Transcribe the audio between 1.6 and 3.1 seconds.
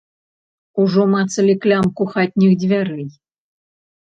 клямку хатніх дзвярэй.